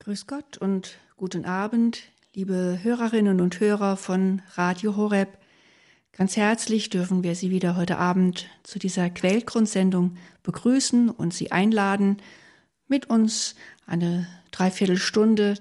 [0.00, 2.02] Grüß Gott und guten Abend,
[2.32, 5.36] liebe Hörerinnen und Hörer von Radio Horeb.
[6.12, 12.18] Ganz herzlich dürfen wir Sie wieder heute Abend zu dieser Quellgrundsendung begrüßen und Sie einladen,
[12.86, 13.56] mit uns
[13.86, 15.54] eine Dreiviertelstunde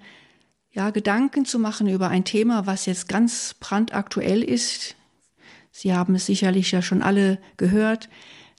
[0.72, 4.96] ja, Gedanken zu machen über ein Thema, was jetzt ganz brandaktuell ist.
[5.72, 8.08] Sie haben es sicherlich ja schon alle gehört.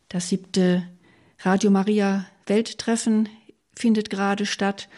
[0.08, 0.82] Das siebte
[1.38, 3.28] Radio Maria Welttreffen
[3.76, 4.88] findet gerade statt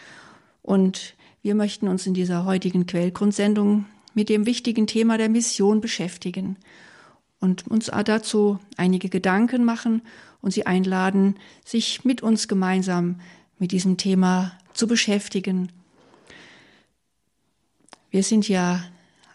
[0.61, 6.57] und wir möchten uns in dieser heutigen Quellgrundsendung mit dem wichtigen Thema der Mission beschäftigen
[7.39, 10.01] und uns dazu einige Gedanken machen
[10.41, 11.35] und Sie einladen,
[11.65, 13.19] sich mit uns gemeinsam
[13.57, 15.71] mit diesem Thema zu beschäftigen.
[18.09, 18.83] Wir sind ja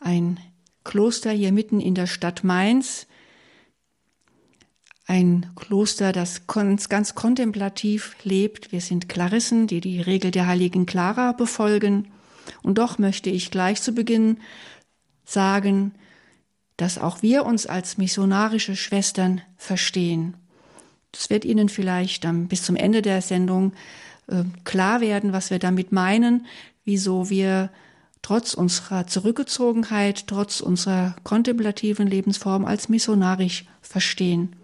[0.00, 0.38] ein
[0.84, 3.06] Kloster hier mitten in der Stadt Mainz
[5.06, 8.72] ein Kloster, das ganz kontemplativ lebt.
[8.72, 12.08] Wir sind Klarissen, die die Regel der heiligen Clara befolgen.
[12.62, 14.38] Und doch möchte ich gleich zu Beginn
[15.24, 15.92] sagen,
[16.76, 20.34] dass auch wir uns als missionarische Schwestern verstehen.
[21.12, 23.72] Das wird Ihnen vielleicht dann bis zum Ende der Sendung
[24.26, 26.46] äh, klar werden, was wir damit meinen,
[26.84, 27.70] wieso wir
[28.22, 34.56] trotz unserer Zurückgezogenheit, trotz unserer kontemplativen Lebensform als missionarisch verstehen.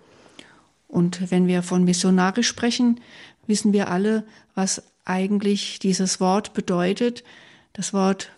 [0.93, 3.01] Und wenn wir von missionarisch sprechen,
[3.47, 7.25] wissen wir alle, was eigentlich dieses Wort bedeutet.
[7.73, 8.31] Das Wort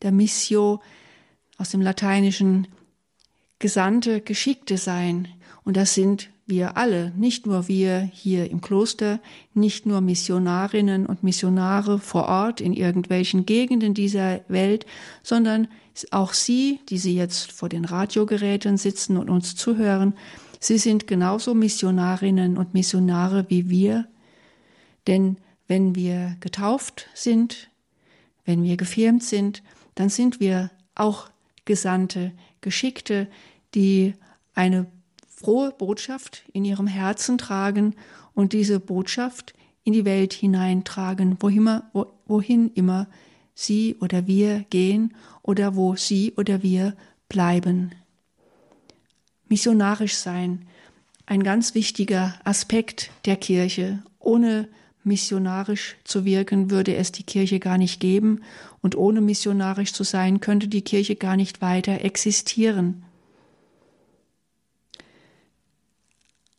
[0.00, 0.80] der Missio
[1.58, 2.68] aus dem Lateinischen
[3.58, 5.28] Gesandte, Geschickte sein.
[5.62, 9.20] Und das sind wir alle, nicht nur wir hier im Kloster,
[9.52, 14.86] nicht nur Missionarinnen und Missionare vor Ort in irgendwelchen Gegenden dieser Welt,
[15.22, 15.68] sondern
[16.12, 20.14] auch Sie, die Sie jetzt vor den Radiogeräten sitzen und uns zuhören,
[20.60, 24.06] Sie sind genauso Missionarinnen und Missionare wie wir,
[25.06, 27.70] denn wenn wir getauft sind,
[28.44, 29.62] wenn wir gefirmt sind,
[29.94, 31.30] dann sind wir auch
[31.64, 33.26] Gesandte, Geschickte,
[33.74, 34.14] die
[34.54, 34.86] eine
[35.28, 37.94] frohe Botschaft in ihrem Herzen tragen
[38.34, 39.54] und diese Botschaft
[39.84, 41.90] in die Welt hineintragen, wohin immer,
[42.26, 43.08] wohin immer
[43.54, 46.94] sie oder wir gehen oder wo sie oder wir
[47.28, 47.92] bleiben
[49.50, 50.66] missionarisch sein,
[51.26, 54.02] ein ganz wichtiger Aspekt der Kirche.
[54.18, 54.68] Ohne
[55.04, 58.42] missionarisch zu wirken, würde es die Kirche gar nicht geben,
[58.82, 63.04] und ohne missionarisch zu sein, könnte die Kirche gar nicht weiter existieren.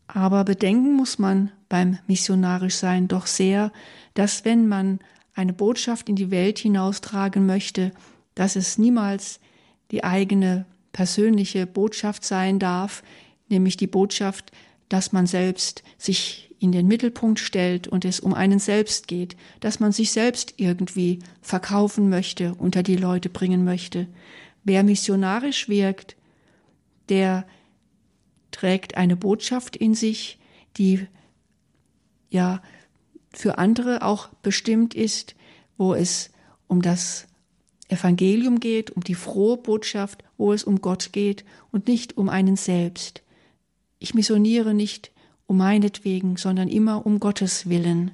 [0.08, 3.72] Aber bedenken muss man beim missionarisch sein doch sehr,
[4.14, 5.00] dass wenn man
[5.34, 7.92] eine Botschaft in die Welt hinaustragen möchte,
[8.36, 9.40] dass es niemals
[9.92, 13.04] die eigene persönliche Botschaft sein darf,
[13.50, 14.52] nämlich die Botschaft,
[14.90, 19.80] dass man selbst sich in den Mittelpunkt stellt und es um einen selbst geht, dass
[19.80, 24.08] man sich selbst irgendwie verkaufen möchte, unter die Leute bringen möchte.
[24.64, 26.16] Wer missionarisch wirkt,
[27.10, 27.48] der
[28.52, 30.40] trägt eine Botschaft in sich,
[30.78, 31.08] die
[32.30, 32.62] ja
[33.34, 35.36] für andere auch bestimmt ist,
[35.78, 36.30] wo es
[36.68, 37.28] um das
[37.92, 42.56] Evangelium geht, um die frohe Botschaft, wo es um Gott geht und nicht um einen
[42.56, 43.22] selbst.
[44.00, 45.12] Ich missioniere nicht
[45.46, 48.12] um meinetwegen, sondern immer um Gottes Willen.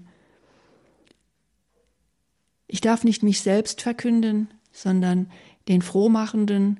[2.67, 5.31] Ich darf nicht mich selbst verkünden, sondern
[5.67, 6.79] den frohmachenden,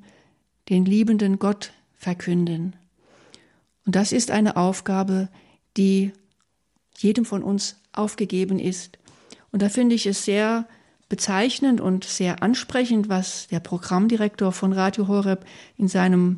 [0.70, 2.76] den liebenden Gott verkünden.
[3.86, 5.30] Und das ist eine Aufgabe,
[5.78, 6.12] die
[6.98, 8.98] jedem von uns aufgegeben ist.
[9.52, 10.68] Und da finde ich es sehr
[11.10, 15.46] bezeichnend und sehr ansprechend, was der Programmdirektor von Radio Horeb
[15.78, 16.38] in seinem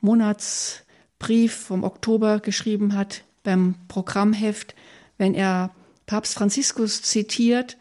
[0.00, 4.74] Monatsbrief vom Oktober geschrieben hat beim Programmheft,
[5.16, 5.70] wenn er
[6.06, 7.76] Papst Franziskus zitiert,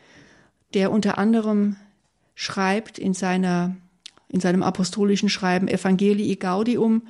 [0.73, 1.75] der unter anderem
[2.35, 3.75] schreibt in seiner
[4.29, 7.03] in seinem apostolischen Schreiben Evangelii Gaudium,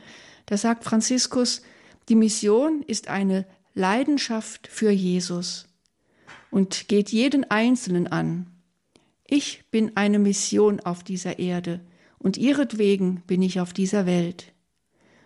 [0.45, 1.61] da sagt Franziskus,
[2.09, 5.67] die Mission ist eine Leidenschaft für Jesus
[6.51, 8.47] und geht jeden Einzelnen an.
[9.35, 11.81] Ich bin eine Mission auf dieser Erde
[12.19, 14.53] und ihretwegen bin ich auf dieser Welt.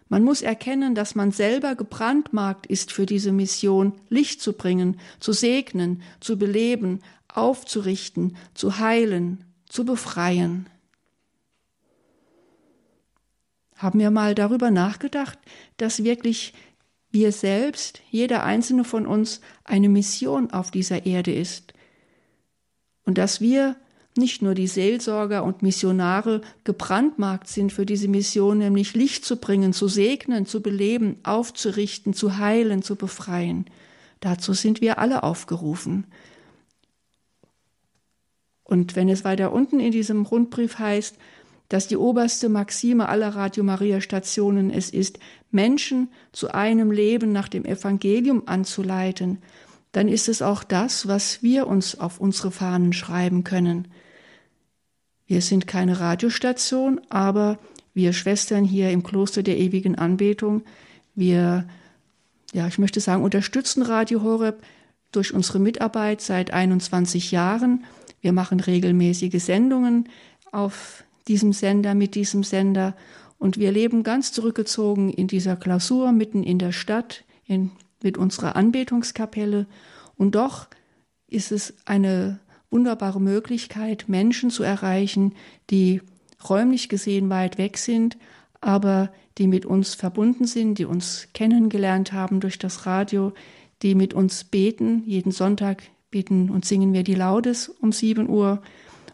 [0.07, 5.33] Man muss erkennen, dass man selber gebrandmarkt ist für diese Mission, Licht zu bringen, zu
[5.33, 10.69] segnen, zu beleben, aufzurichten, zu heilen, zu befreien.
[13.75, 15.37] Haben wir mal darüber nachgedacht,
[15.75, 16.53] dass wirklich
[17.11, 21.73] wir selbst, jeder einzelne von uns, eine Mission auf dieser Erde ist
[23.03, 23.75] und dass wir
[24.17, 29.73] nicht nur die Seelsorger und Missionare gebrandmarkt sind für diese Mission, nämlich Licht zu bringen,
[29.73, 33.65] zu segnen, zu beleben, aufzurichten, zu heilen, zu befreien.
[34.19, 36.05] Dazu sind wir alle aufgerufen.
[38.63, 41.15] Und wenn es weiter unten in diesem Rundbrief heißt,
[41.69, 45.19] dass die oberste Maxime aller Radio Maria Stationen es ist,
[45.51, 49.39] Menschen zu einem Leben nach dem Evangelium anzuleiten,
[49.91, 53.87] dann ist es auch das, was wir uns auf unsere Fahnen schreiben können.
[55.27, 57.59] Wir sind keine Radiostation, aber
[57.93, 60.63] wir Schwestern hier im Kloster der ewigen Anbetung,
[61.15, 61.67] wir,
[62.53, 64.61] ja, ich möchte sagen, unterstützen Radio Horeb
[65.11, 67.85] durch unsere Mitarbeit seit 21 Jahren.
[68.21, 70.09] Wir machen regelmäßige Sendungen
[70.51, 72.95] auf diesem Sender, mit diesem Sender.
[73.39, 77.71] Und wir leben ganz zurückgezogen in dieser Klausur mitten in der Stadt, in,
[78.01, 79.65] mit unserer Anbetungskapelle.
[80.15, 80.67] Und doch
[81.27, 82.39] ist es eine
[82.69, 85.33] wunderbare Möglichkeit, Menschen zu erreichen,
[85.69, 86.01] die
[86.47, 88.17] räumlich gesehen weit weg sind,
[88.61, 93.33] aber die mit uns verbunden sind, die uns kennengelernt haben durch das Radio,
[93.81, 95.03] die mit uns beten.
[95.05, 98.61] Jeden Sonntag beten und singen wir die Laudes um 7 Uhr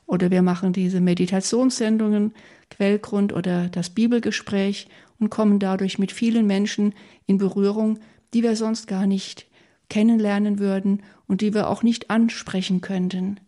[0.05, 2.33] oder wir machen diese Meditationssendungen,
[2.69, 4.87] Quellgrund oder das Bibelgespräch
[5.19, 6.93] und kommen dadurch mit vielen Menschen
[7.25, 7.99] in Berührung,
[8.33, 9.47] die wir sonst gar nicht
[9.89, 13.39] kennenlernen würden und die wir auch nicht ansprechen könnten.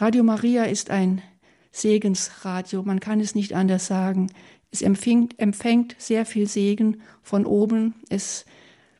[0.00, 1.22] Radio Maria ist ein
[1.72, 4.30] Segensradio, man kann es nicht anders sagen.
[4.70, 8.44] Es empfängt, empfängt sehr viel Segen von oben, es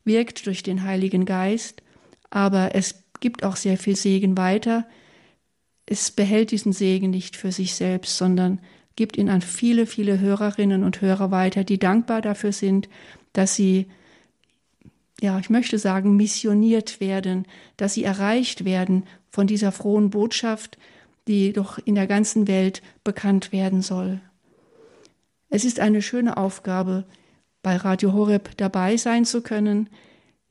[0.05, 1.83] wirkt durch den Heiligen Geist,
[2.31, 4.89] aber es gibt auch sehr viel Segen weiter,
[5.87, 8.61] es behält diesen Segen nicht für sich selbst, sondern
[8.97, 12.89] gibt ihn an viele, viele Hörerinnen und Hörer weiter, die dankbar dafür sind,
[13.33, 13.87] dass sie,
[15.21, 20.79] ja, ich möchte sagen, missioniert werden, dass sie erreicht werden von dieser frohen Botschaft,
[21.27, 24.21] die doch in der ganzen Welt bekannt werden soll.
[25.51, 27.05] Es ist eine schöne Aufgabe,
[27.63, 29.91] bei Radio Horeb dabei sein zu können,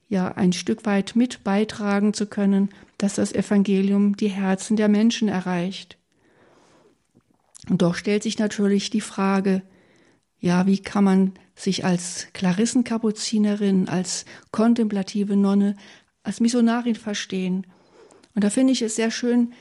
[0.09, 5.27] ja ein Stück weit mit beitragen zu können, dass das Evangelium die Herzen der Menschen
[5.27, 5.97] erreicht.
[7.69, 9.61] Und doch stellt sich natürlich die Frage,
[10.39, 15.75] ja, wie kann man sich als Klarissenkapuzinerin, als kontemplative Nonne,
[16.23, 17.67] als Missionarin verstehen?
[18.35, 19.53] Und da finde ich es sehr schön,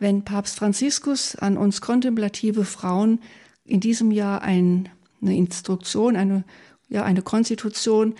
[0.00, 3.20] wenn Papst Franziskus an uns kontemplative Frauen
[3.64, 4.88] in diesem Jahr ein,
[5.22, 6.44] eine Instruktion, eine,
[6.88, 8.16] ja, eine Konstitution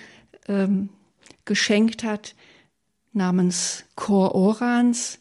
[0.47, 0.89] ähm,
[1.45, 2.35] geschenkt hat
[3.13, 5.19] namens Chor Orans,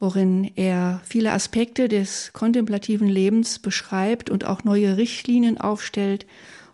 [0.00, 6.26] worin er viele Aspekte des kontemplativen Lebens beschreibt und auch neue Richtlinien aufstellt.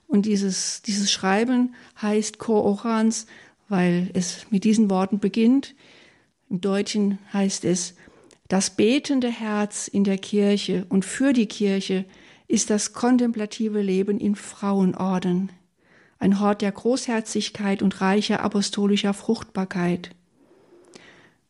[0.08, 3.26] Und dieses, dieses Schreiben heißt Chor Orans,
[3.68, 5.76] weil es mit diesen Worten beginnt.
[6.50, 7.94] Im Deutschen heißt es,
[8.48, 12.06] das betende Herz in der Kirche und für die Kirche
[12.48, 15.52] ist das kontemplative Leben in Frauenorden
[16.18, 20.10] ein Hort der Großherzigkeit und reicher apostolischer Fruchtbarkeit.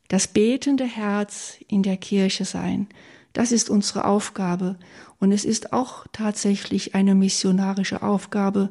[0.08, 2.88] Das betende Herz in der Kirche sein,
[3.33, 4.79] das ist unsere Aufgabe.
[5.19, 8.71] Und es ist auch tatsächlich eine missionarische Aufgabe,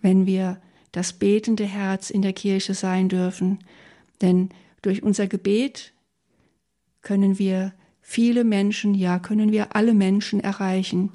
[0.00, 0.60] wenn wir
[0.92, 3.58] das betende Herz in der Kirche sein dürfen,
[4.20, 4.50] denn
[4.82, 5.92] durch unser Gebet
[7.02, 11.12] können wir viele Menschen, ja, können wir alle Menschen erreichen,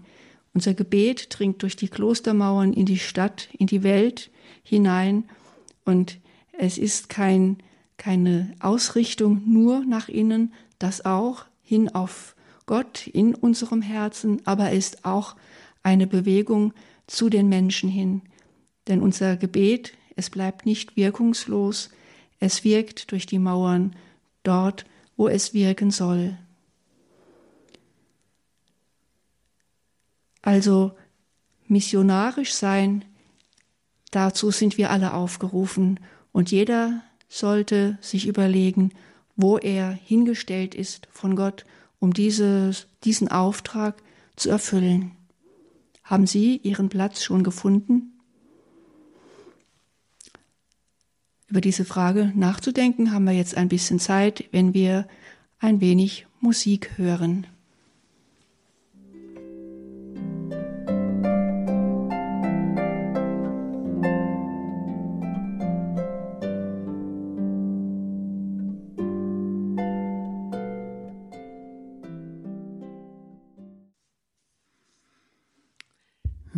[0.54, 4.30] unser Gebet dringt durch die Klostermauern in die Stadt, in die Welt
[4.62, 5.26] hinein.
[5.84, 6.20] Und
[6.58, 7.58] es ist kein,
[7.98, 12.33] keine Ausrichtung nur nach innen, das auch hin auf
[12.66, 15.36] Gott in unserem Herzen, aber ist auch
[15.84, 16.74] eine Bewegung
[17.08, 18.22] zu den Menschen hin.
[18.88, 21.90] Denn unser Gebet, es bleibt nicht wirkungslos,
[22.40, 23.96] es wirkt durch die Mauern
[24.44, 24.86] dort,
[25.16, 26.38] wo es wirken soll.
[30.42, 30.92] Also
[31.68, 33.06] missionarisch sein,
[34.12, 36.00] dazu sind wir alle aufgerufen
[36.34, 38.92] und jeder sollte sich überlegen,
[39.36, 41.66] wo er hingestellt ist von Gott,
[42.04, 44.04] um dieses, diesen Auftrag
[44.36, 45.12] zu erfüllen.
[46.04, 48.20] Haben Sie Ihren Platz schon gefunden?
[51.48, 55.08] Über diese Frage nachzudenken haben wir jetzt ein bisschen Zeit, wenn wir
[55.60, 57.48] ein wenig Musik hören.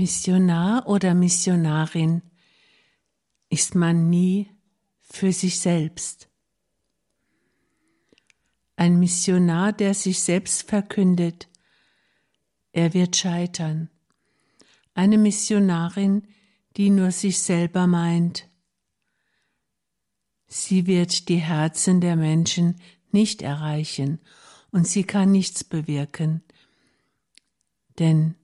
[0.05, 2.21] Missionar oder Missionarin
[3.49, 4.51] ist man nie
[5.01, 6.29] für sich selbst.
[8.75, 11.49] Ein Missionar, der sich selbst verkündet,
[12.71, 13.89] er wird scheitern.
[14.93, 16.27] Eine Missionarin,
[16.77, 18.47] die nur sich selber meint,
[20.45, 22.79] sie wird die Herzen der Menschen
[23.11, 24.19] nicht erreichen
[24.69, 26.43] und sie kann nichts bewirken.
[27.97, 28.35] Denn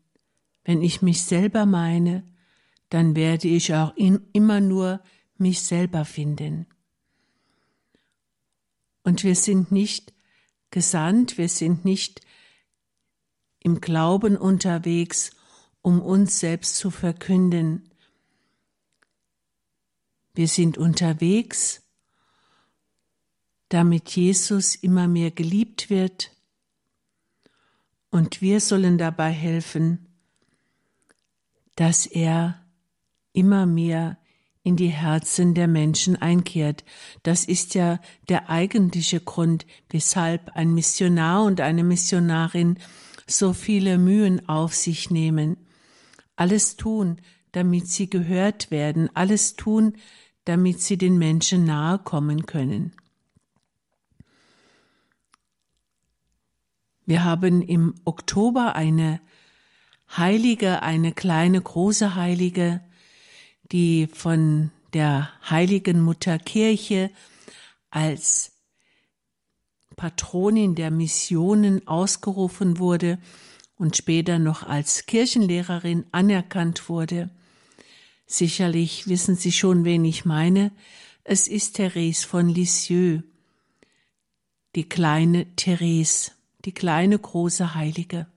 [0.63, 2.23] wenn ich mich selber meine,
[2.89, 5.01] dann werde ich auch immer nur
[5.37, 6.67] mich selber finden.
[9.03, 10.13] Und wir sind nicht
[10.69, 12.21] gesandt, wir sind nicht
[13.59, 15.31] im Glauben unterwegs,
[15.81, 17.89] um uns selbst zu verkünden.
[20.33, 21.81] Wir sind unterwegs,
[23.69, 26.31] damit Jesus immer mehr geliebt wird,
[28.13, 30.10] und wir sollen dabei helfen,
[31.75, 32.61] dass er
[33.33, 34.17] immer mehr
[34.63, 36.83] in die Herzen der Menschen einkehrt.
[37.23, 37.99] Das ist ja
[38.29, 42.77] der eigentliche Grund, weshalb ein Missionar und eine Missionarin
[43.25, 45.57] so viele Mühen auf sich nehmen.
[46.35, 49.97] Alles tun, damit sie gehört werden, alles tun,
[50.45, 52.93] damit sie den Menschen nahe kommen können.
[57.05, 59.21] Wir haben im Oktober eine
[60.17, 62.81] Heilige, eine kleine große Heilige,
[63.71, 67.11] die von der Heiligen Mutter Kirche
[67.89, 68.51] als
[69.95, 73.19] Patronin der Missionen ausgerufen wurde
[73.77, 77.29] und später noch als Kirchenlehrerin anerkannt wurde.
[78.25, 80.71] Sicherlich wissen Sie schon, wen ich meine.
[81.23, 83.23] Es ist Therese von Lisieux,
[84.75, 86.31] die kleine Therese,
[86.65, 88.30] die kleine große Heilige.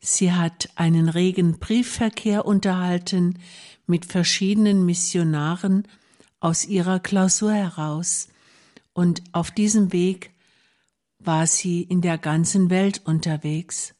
[0.00, 3.38] Sie hat einen regen Briefverkehr unterhalten
[3.86, 5.88] mit verschiedenen Missionaren
[6.40, 8.28] aus ihrer Klausur heraus,
[8.92, 10.32] und auf diesem Weg
[11.20, 13.94] war sie in der ganzen Welt unterwegs.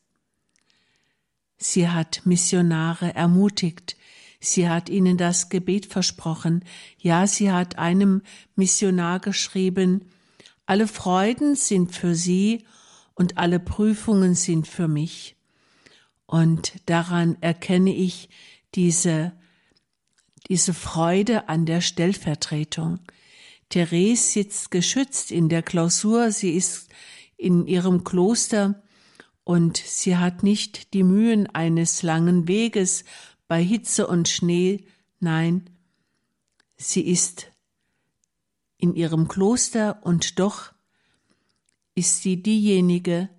[1.57, 3.97] Sie hat Missionare ermutigt,
[4.41, 6.65] sie hat ihnen das Gebet versprochen,
[6.99, 8.23] ja, sie hat einem
[8.57, 10.11] Missionar geschrieben,
[10.67, 12.65] alle Freuden sind für sie
[13.15, 15.38] und alle Prüfungen sind für mich.
[16.29, 18.29] Und daran erkenne ich
[18.75, 19.33] diese,
[20.51, 23.01] diese Freude an der Stellvertretung.
[23.71, 26.91] Therese sitzt geschützt in der Klausur, sie ist
[27.39, 28.83] in ihrem Kloster
[29.43, 33.05] und sie hat nicht die Mühen eines langen Weges
[33.47, 34.85] bei Hitze und Schnee,
[35.21, 35.71] nein,
[36.77, 37.47] sie ist
[38.77, 40.73] in ihrem Kloster und doch
[41.95, 43.31] ist sie diejenige,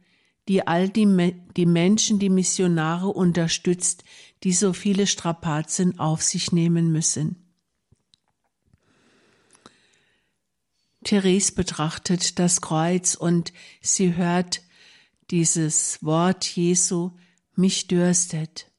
[0.50, 4.04] die all die, die Menschen, die Missionare unterstützt,
[4.44, 7.54] die so viele Strapazen auf sich nehmen müssen.
[11.04, 14.64] Therese betrachtet das Kreuz und sie hört
[15.30, 17.12] dieses Wort Jesu,
[17.56, 18.72] mich dürstet.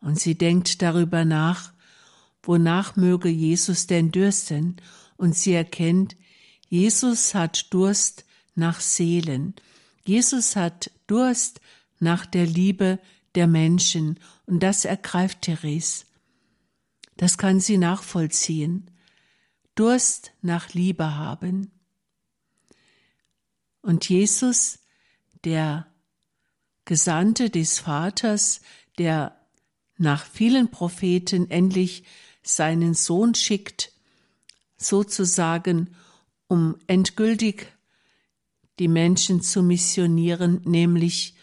[0.00, 1.72] Und sie denkt darüber nach,
[2.42, 4.76] wonach möge Jesus denn dürsten,
[5.16, 6.16] und sie erkennt,
[6.68, 8.24] Jesus hat Durst
[8.56, 9.54] nach Seelen,
[10.06, 11.60] Jesus hat Durst
[11.98, 12.98] nach der Liebe
[13.34, 16.04] der Menschen und das ergreift Therese.
[17.16, 18.90] Das kann sie nachvollziehen.
[19.74, 21.70] Durst nach Liebe haben.
[23.80, 24.78] Und Jesus,
[25.44, 25.86] der
[26.84, 28.60] Gesandte des Vaters,
[28.98, 29.38] der
[29.96, 32.04] nach vielen Propheten endlich
[32.42, 33.92] seinen Sohn schickt,
[34.76, 35.94] sozusagen,
[36.46, 37.73] um endgültig
[38.78, 41.34] die Menschen zu missionieren, nämlich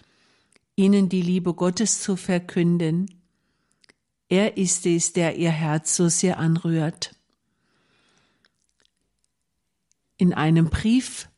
[0.75, 3.21] ihnen die Liebe Gottes zu verkünden.
[4.29, 7.15] Er ist es, der ihr Herz so sehr anrührt.
[10.17, 11.29] In einem Brief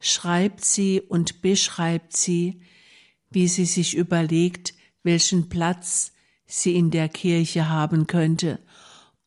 [0.00, 2.62] schreibt sie und beschreibt sie,
[3.30, 6.12] wie sie sich überlegt, welchen Platz
[6.46, 8.60] sie in der Kirche haben könnte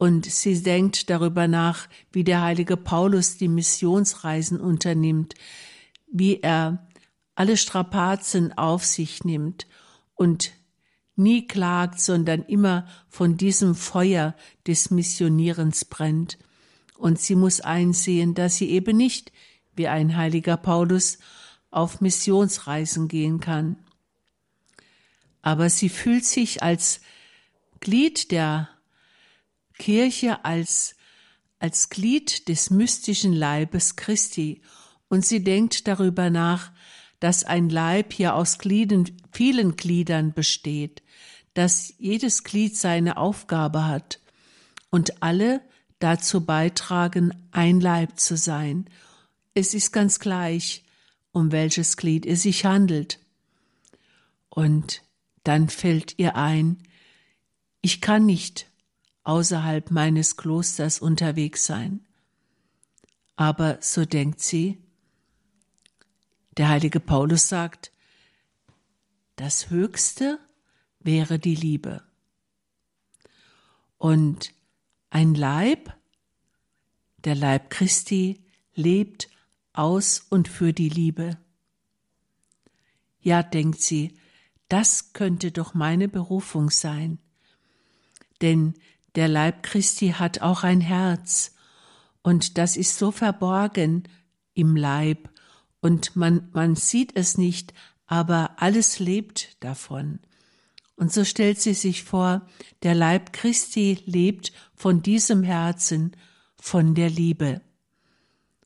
[0.03, 5.33] und sie denkt darüber nach, wie der heilige Paulus die Missionsreisen unternimmt,
[6.11, 6.85] wie er
[7.35, 9.65] alle Strapazen auf sich nimmt
[10.13, 10.51] und
[11.15, 14.35] nie klagt, sondern immer von diesem Feuer
[14.67, 16.37] des Missionierens brennt.
[16.97, 19.31] Und sie muss einsehen, dass sie eben nicht
[19.73, 21.17] wie ein heiliger Paulus
[21.71, 23.77] auf Missionsreisen gehen kann.
[25.41, 26.99] Aber sie fühlt sich als
[27.79, 28.67] Glied der
[29.77, 30.95] Kirche als,
[31.59, 34.61] als Glied des mystischen Leibes Christi
[35.07, 36.71] und sie denkt darüber nach,
[37.19, 41.03] dass ein Leib hier aus Glieden, vielen Gliedern besteht,
[41.53, 44.19] dass jedes Glied seine Aufgabe hat
[44.89, 45.61] und alle
[45.99, 48.89] dazu beitragen, ein Leib zu sein.
[49.53, 50.83] Es ist ganz gleich,
[51.31, 53.19] um welches Glied es sich handelt.
[54.49, 55.01] Und
[55.43, 56.83] dann fällt ihr ein,
[57.81, 58.67] ich kann nicht
[59.23, 62.05] außerhalb meines Klosters unterwegs sein.
[63.35, 64.81] Aber so denkt sie.
[66.57, 67.91] Der heilige Paulus sagt,
[69.35, 70.39] das Höchste
[70.99, 72.03] wäre die Liebe.
[73.97, 74.53] Und
[75.09, 75.93] ein Leib,
[77.17, 78.43] der Leib Christi,
[78.75, 79.29] lebt
[79.71, 81.37] aus und für die Liebe.
[83.21, 84.17] Ja, denkt sie,
[84.67, 87.19] das könnte doch meine Berufung sein.
[88.41, 88.73] Denn
[89.15, 91.55] der Leib Christi hat auch ein Herz,
[92.21, 94.03] und das ist so verborgen
[94.53, 95.29] im Leib,
[95.81, 97.73] und man, man sieht es nicht,
[98.05, 100.19] aber alles lebt davon.
[100.95, 102.47] Und so stellt sie sich vor,
[102.83, 106.15] der Leib Christi lebt von diesem Herzen,
[106.55, 107.61] von der Liebe.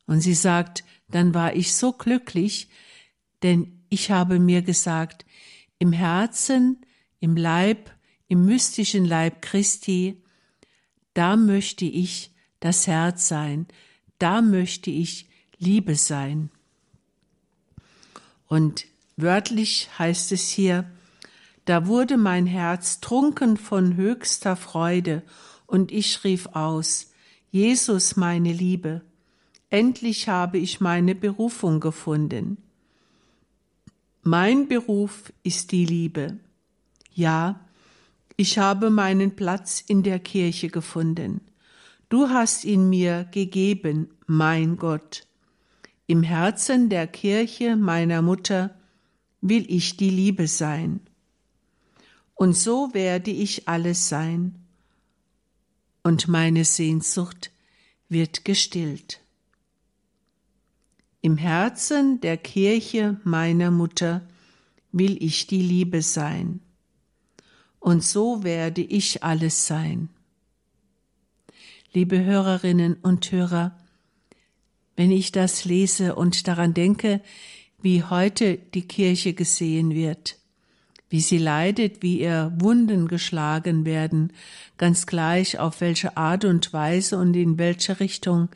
[0.06, 2.70] Und sie sagt, dann war ich so glücklich,
[3.44, 5.26] denn ich habe mir gesagt,
[5.80, 6.86] im Herzen,
[7.20, 7.92] im Leib,
[8.28, 10.22] im mystischen Leib Christi,
[11.18, 13.66] da möchte ich das Herz sein,
[14.20, 16.52] da möchte ich Liebe sein.
[18.48, 20.88] Und wörtlich heißt es hier,
[21.66, 25.24] da wurde mein Herz trunken von höchster Freude,
[25.66, 27.12] und ich rief aus,
[27.50, 29.02] Jesus meine Liebe,
[29.72, 32.58] endlich habe ich meine Berufung gefunden.
[34.22, 36.38] Mein Beruf ist die Liebe.
[37.16, 37.67] Ja,
[38.38, 41.42] ich habe meinen Platz in der Kirche gefunden.
[42.08, 45.28] Du hast ihn mir gegeben, mein Gott.
[46.06, 48.80] Im Herzen der Kirche meiner Mutter
[49.42, 51.02] will ich die Liebe sein.
[52.36, 54.56] Und so werde ich alles sein.
[56.04, 57.52] Und meine Sehnsucht
[58.08, 59.20] wird gestillt.
[61.22, 64.22] Im Herzen der Kirche meiner Mutter
[64.92, 66.62] will ich die Liebe sein.
[67.80, 70.10] Und so werde ich alles sein.
[71.94, 73.78] Liebe Hörerinnen und Hörer,
[74.96, 77.22] wenn ich das lese und daran denke,
[77.82, 80.38] wie heute die Kirche gesehen wird,
[81.10, 84.34] wie sie leidet, wie ihr Wunden geschlagen werden,
[84.78, 88.50] ganz gleich auf welche Art und Weise und in welche Richtung,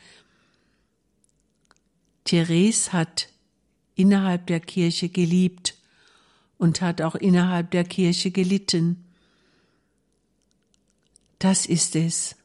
[2.26, 3.30] Therese hat
[3.96, 5.76] innerhalb der Kirche geliebt
[6.58, 9.06] und hat auch innerhalb der Kirche gelitten.
[11.42, 12.36] Das ist es,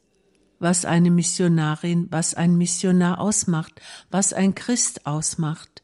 [0.57, 3.79] was eine Missionarin, was ein Missionar ausmacht,
[4.09, 5.83] was ein Christ ausmacht.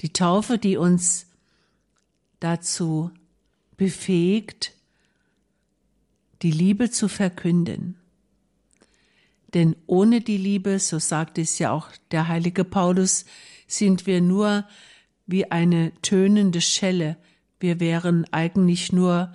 [0.00, 1.26] Die Taufe, die uns
[2.40, 3.12] dazu
[3.76, 4.72] befähigt,
[6.42, 7.94] die Liebe zu verkünden.
[9.54, 13.26] Denn ohne die Liebe, so sagt es ja auch der heilige Paulus,
[13.68, 14.66] sind wir nur
[15.28, 17.16] wie eine tönende Schelle.
[17.60, 19.32] Wir wären eigentlich nur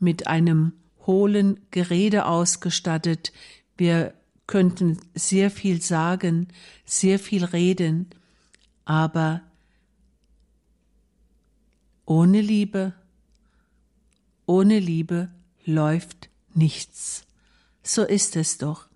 [0.00, 0.72] mit einem
[1.08, 3.32] hohlen Gerede ausgestattet.
[3.76, 4.14] Wir
[4.46, 6.48] könnten sehr viel sagen,
[6.84, 8.06] sehr viel reden,
[8.84, 9.42] aber
[12.06, 12.94] ohne Liebe,
[14.46, 15.30] ohne Liebe
[15.64, 17.24] läuft nichts.
[17.82, 18.86] So ist es doch.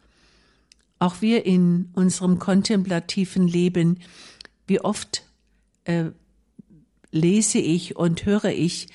[0.98, 4.01] Auch wir in unserem kontemplativen Leben,
[4.66, 5.25] wie oft
[5.85, 6.11] äh,
[7.11, 8.88] lese ich und höre ich,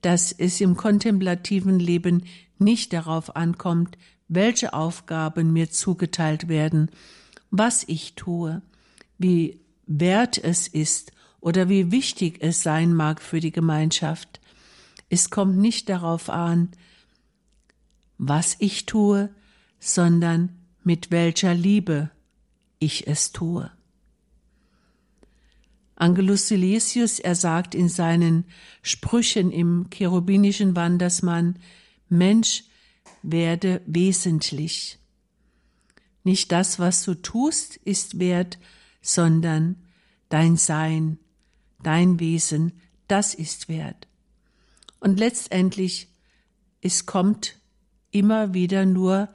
[0.00, 2.24] dass es im kontemplativen Leben
[2.60, 3.96] nicht darauf ankommt,
[4.28, 6.90] welche Aufgaben mir zugeteilt werden,
[7.50, 8.62] was ich tue,
[9.18, 14.40] wie wert es ist oder wie wichtig es sein mag für die Gemeinschaft.
[15.08, 16.68] Es kommt nicht darauf an,
[18.18, 19.30] was ich tue,
[19.80, 20.50] sondern
[20.84, 22.10] mit welcher Liebe
[22.78, 23.70] ich es tue.
[25.96, 28.44] Angelus Silesius, er sagt in seinen
[28.80, 31.58] Sprüchen im cherubinischen Wandersmann,
[32.10, 32.64] Mensch,
[33.22, 34.98] werde wesentlich.
[36.24, 38.58] Nicht das, was du tust, ist wert,
[39.02, 39.76] sondern
[40.28, 41.18] dein Sein,
[41.82, 42.72] dein Wesen,
[43.08, 44.06] das ist wert.
[45.00, 46.08] Und letztendlich,
[46.82, 47.58] es kommt
[48.10, 49.28] immer wieder nur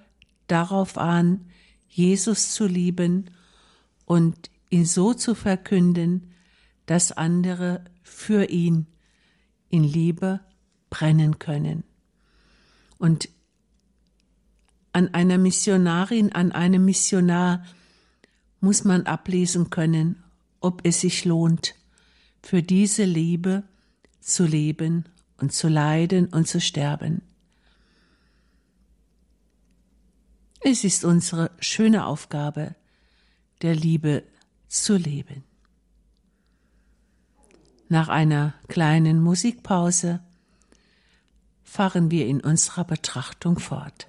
[0.47, 1.49] darauf an,
[1.87, 3.31] Jesus zu lieben
[4.05, 6.33] und ihn so zu verkünden,
[6.85, 8.87] dass andere für ihn
[9.69, 10.41] in Liebe
[10.89, 11.83] brennen können.
[12.97, 13.29] Und
[14.93, 17.65] an einer Missionarin, an einem Missionar
[18.61, 20.23] muss man ablesen können,
[20.61, 21.75] ob es sich lohnt,
[22.41, 23.63] für diese Liebe
[24.21, 25.05] zu leben
[25.37, 27.21] und zu leiden und zu sterben.
[30.61, 32.73] Es ist unsere schöne Aufgabe,
[33.61, 34.23] der Liebe
[34.67, 35.43] zu leben.
[37.87, 40.24] Nach einer kleinen Musikpause
[41.75, 44.07] fahren wir in unserer Betrachtung fort.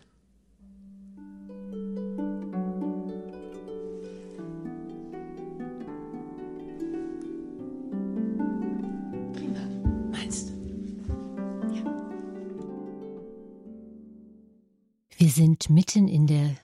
[15.19, 16.55] Wir sind mitten in der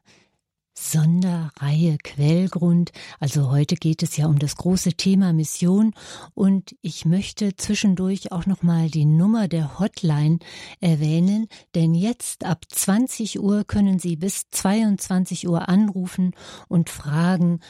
[0.91, 2.91] Sonderreihe Quellgrund.
[3.21, 5.95] Also heute geht es ja um das große Thema Mission
[6.35, 10.41] und ich möchte zwischendurch auch noch mal die Nummer der Hotline
[10.81, 16.33] erwähnen, denn jetzt ab 20 Uhr können Sie bis 22 Uhr anrufen
[16.69, 17.61] und fragen,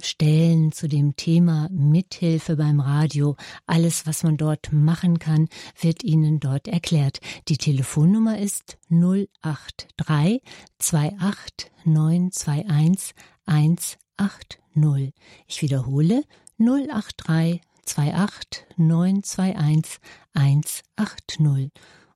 [0.00, 3.36] stellen zu dem Thema Mithilfe beim Radio.
[3.66, 5.48] Alles, was man dort machen kann,
[5.80, 7.20] wird Ihnen dort erklärt.
[7.48, 10.42] Die Telefonnummer ist 083
[10.78, 13.14] 28 921
[13.46, 15.12] 180.
[15.46, 16.24] Ich wiederhole
[16.58, 20.00] 083 28 921
[20.34, 21.70] 180.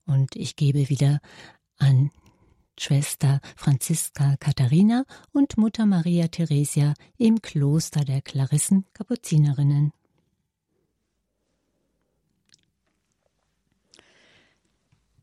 [0.06, 1.20] Und ich gebe wieder
[1.78, 2.10] an
[2.78, 9.92] Schwester Franziska Katharina und Mutter Maria Theresia im Kloster der Klarissen Kapuzinerinnen.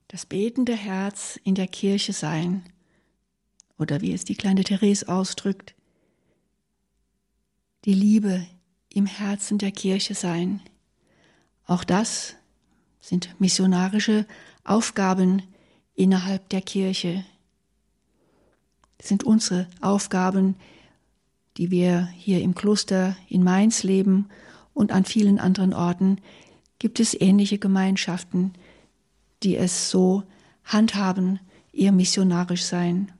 [0.08, 2.64] Das betende Herz in der Kirche sein,
[3.80, 5.74] oder wie es die kleine Therese ausdrückt,
[7.86, 8.46] die Liebe
[8.90, 10.62] im Herzen der Kirche sein.
[11.66, 12.36] Auch das
[13.00, 14.28] sind missionarische
[14.64, 15.42] Aufgaben
[15.96, 17.26] innerhalb der Kirche
[19.04, 20.56] sind unsere Aufgaben,
[21.58, 24.30] die wir hier im Kloster in Mainz leben
[24.74, 26.18] und an vielen anderen Orten
[26.80, 28.54] gibt es ähnliche Gemeinschaften,
[29.44, 30.24] die es so
[30.64, 31.40] handhaben,
[31.72, 33.12] ihr missionarisch sein.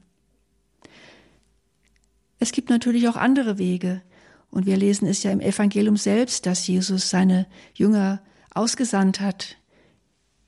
[2.38, 4.02] Es gibt natürlich auch andere Wege,
[4.50, 8.22] und wir lesen es ja im Evangelium selbst, dass Jesus seine Jünger
[8.54, 9.56] ausgesandt hat,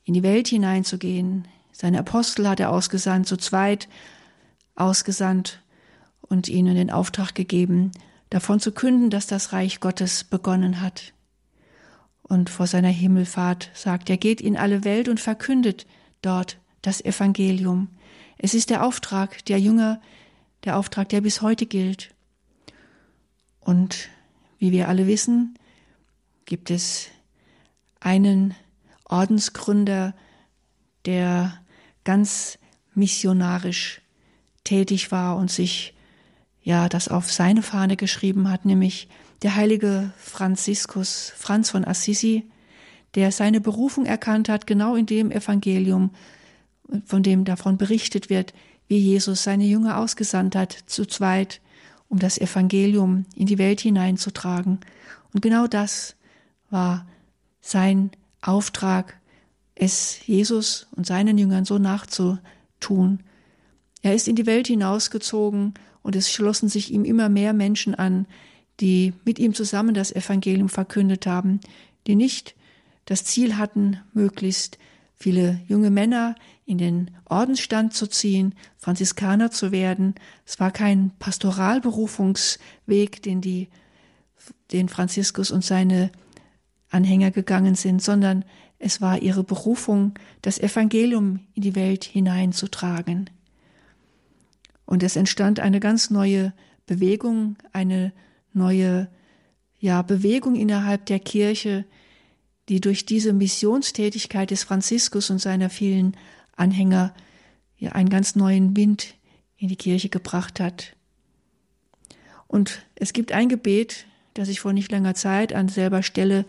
[0.04, 1.48] in die Welt hineinzugehen.
[1.72, 3.88] Seine Apostel hat er ausgesandt, zu zweit
[4.76, 5.62] ausgesandt
[6.20, 7.92] und ihnen den Auftrag gegeben,
[8.30, 11.12] davon zu künden, dass das Reich Gottes begonnen hat.
[12.22, 15.86] Und vor seiner Himmelfahrt sagt er, geht in alle Welt und verkündet
[16.22, 17.88] dort das Evangelium.
[18.38, 20.00] Es ist der Auftrag der Jünger,
[20.64, 22.14] der Auftrag, der bis heute gilt.
[23.60, 24.08] Und
[24.58, 25.58] wie wir alle wissen,
[26.44, 27.08] gibt es
[28.00, 28.54] einen
[29.04, 30.14] Ordensgründer,
[31.04, 31.60] der
[32.04, 32.58] ganz
[32.94, 34.00] missionarisch
[34.66, 35.94] tätig war und sich
[36.62, 39.08] ja das auf seine Fahne geschrieben hat, nämlich
[39.42, 42.44] der heilige Franziskus Franz von Assisi,
[43.14, 46.10] der seine Berufung erkannt hat, genau in dem Evangelium,
[47.04, 48.52] von dem davon berichtet wird,
[48.88, 51.60] wie Jesus seine Jünger ausgesandt hat, zu zweit,
[52.08, 54.80] um das Evangelium in die Welt hineinzutragen.
[55.32, 56.16] Und genau das
[56.70, 57.06] war
[57.60, 58.10] sein
[58.42, 59.18] Auftrag,
[59.74, 63.20] es Jesus und seinen Jüngern so nachzutun,
[64.06, 68.26] er ist in die Welt hinausgezogen und es schlossen sich ihm immer mehr Menschen an,
[68.78, 71.58] die mit ihm zusammen das Evangelium verkündet haben,
[72.06, 72.54] die nicht
[73.04, 74.78] das Ziel hatten, möglichst
[75.16, 80.14] viele junge Männer in den Ordensstand zu ziehen, Franziskaner zu werden.
[80.44, 83.66] Es war kein Pastoralberufungsweg, den die,
[84.70, 86.12] den Franziskus und seine
[86.90, 88.44] Anhänger gegangen sind, sondern
[88.78, 93.30] es war ihre Berufung, das Evangelium in die Welt hineinzutragen.
[94.86, 96.52] Und es entstand eine ganz neue
[96.86, 98.12] Bewegung, eine
[98.52, 99.08] neue
[99.78, 101.84] ja, Bewegung innerhalb der Kirche,
[102.68, 106.16] die durch diese Missionstätigkeit des Franziskus und seiner vielen
[106.56, 107.14] Anhänger
[107.78, 109.14] ja, einen ganz neuen Wind
[109.58, 110.96] in die Kirche gebracht hat.
[112.46, 116.44] Und es gibt ein Gebet, das ich vor nicht langer Zeit an selber Stelle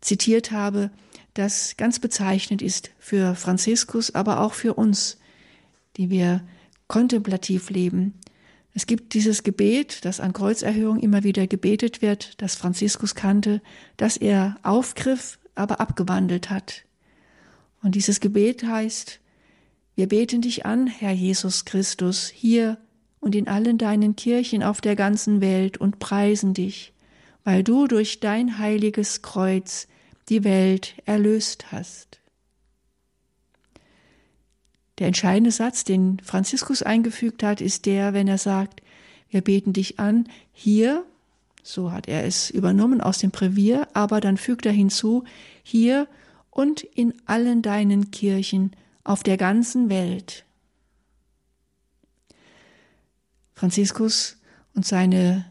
[0.00, 0.90] zitiert habe,
[1.34, 5.18] das ganz bezeichnend ist für Franziskus, aber auch für uns,
[5.96, 6.42] die wir
[6.92, 8.20] kontemplativ leben.
[8.74, 13.62] Es gibt dieses Gebet, das an Kreuzerhöhung immer wieder gebetet wird, das Franziskus kannte,
[13.96, 16.84] das er aufgriff, aber abgewandelt hat.
[17.82, 19.20] Und dieses Gebet heißt,
[19.94, 22.76] wir beten dich an, Herr Jesus Christus, hier
[23.20, 26.92] und in allen deinen Kirchen auf der ganzen Welt und preisen dich,
[27.42, 29.88] weil du durch dein heiliges Kreuz
[30.28, 32.21] die Welt erlöst hast.
[34.98, 38.82] Der entscheidende Satz, den Franziskus eingefügt hat, ist der, wenn er sagt,
[39.30, 41.04] wir beten dich an, hier,
[41.62, 45.24] so hat er es übernommen aus dem Brevier, aber dann fügt er hinzu,
[45.62, 46.06] hier
[46.50, 48.72] und in allen deinen Kirchen
[49.04, 50.44] auf der ganzen Welt.
[53.54, 54.36] Franziskus
[54.74, 55.46] und seine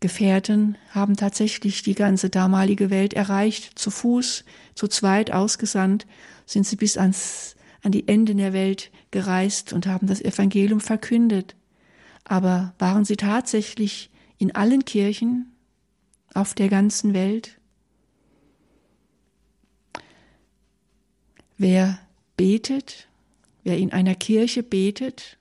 [0.00, 6.06] Gefährten haben tatsächlich die ganze damalige Welt erreicht, zu Fuß, zu zweit ausgesandt,
[6.46, 11.54] sind sie bis ans an die Enden der Welt gereist und haben das Evangelium verkündet.
[12.24, 15.52] Aber waren sie tatsächlich in allen Kirchen
[16.32, 17.60] auf der ganzen Welt?
[21.56, 22.00] Wer
[22.36, 23.06] betet,
[23.62, 25.38] wer in einer Kirche betet,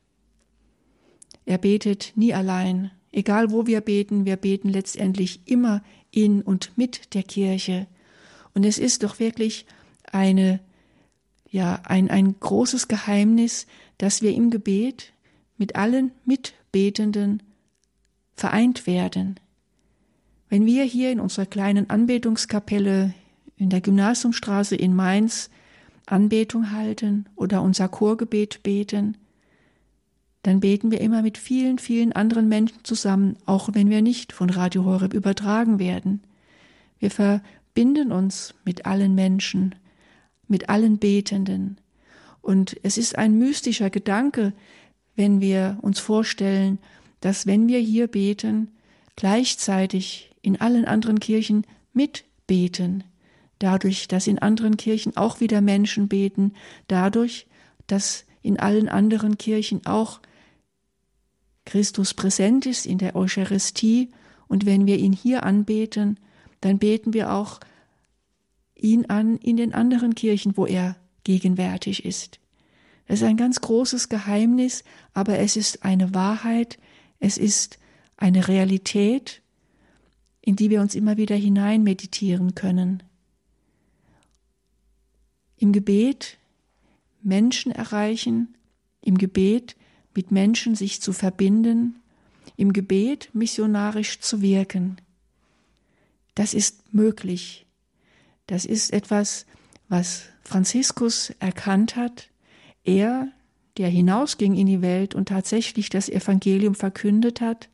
[1.46, 2.92] er betet nie allein.
[3.12, 7.88] Egal wo wir beten, wir beten letztendlich immer in und mit der Kirche.
[8.54, 9.66] Und es ist doch wirklich
[10.12, 10.60] eine,
[11.54, 13.68] ja, ein, ein großes Geheimnis,
[14.00, 15.14] dass wir im Gebet
[15.56, 17.44] mit allen Mitbetenden
[18.36, 19.40] vereint werden.
[20.50, 23.14] Wenn wir hier in unserer kleinen Anbetungskapelle
[23.56, 25.52] in der Gymnasiumstraße in Mainz
[26.08, 29.16] Anbetung halten oder unser Chorgebet beten,
[30.42, 34.50] dann beten wir immer mit vielen, vielen anderen Menschen zusammen, auch wenn wir nicht von
[34.50, 36.24] Radio Horeb übertragen werden.
[36.98, 39.76] Wir verbinden uns mit allen Menschen,
[40.54, 41.80] mit allen Betenden.
[42.44, 44.54] Und es ist ein mystischer Gedanke,
[45.16, 46.78] wenn wir uns vorstellen,
[47.22, 48.70] dass wenn wir hier beten,
[49.16, 53.04] gleichzeitig in allen anderen Kirchen mitbeten,
[53.58, 56.54] dadurch, dass in anderen Kirchen auch wieder Menschen beten,
[56.88, 57.48] dadurch,
[57.88, 60.20] dass in allen anderen Kirchen auch
[61.66, 64.12] Christus präsent ist in der Eucharistie
[64.48, 66.20] und wenn wir ihn hier anbeten,
[66.62, 67.60] dann beten wir auch
[68.84, 72.40] ihn an in den anderen Kirchen, wo er gegenwärtig ist.
[73.08, 76.78] Es ist ein ganz großes Geheimnis, aber es ist eine Wahrheit,
[77.20, 77.80] es ist
[78.18, 79.42] eine Realität,
[80.42, 83.04] in die wir uns immer wieder hinein meditieren können.
[85.58, 86.38] Im Gebet
[87.22, 88.56] Menschen erreichen,
[89.02, 89.76] im Gebet
[90.14, 92.02] mit Menschen sich zu verbinden,
[92.58, 94.98] im Gebet missionarisch zu wirken.
[96.36, 97.63] Das ist möglich.
[98.48, 99.46] Das ist etwas,
[99.90, 102.30] was Franziskus erkannt hat.
[102.84, 103.28] Er,
[103.78, 107.70] der hinausging in die Welt und tatsächlich das Evangelium verkündet hat,